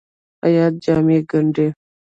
خیاط 0.41 0.73
جامې 0.83 1.19
ګنډي. 1.29 1.67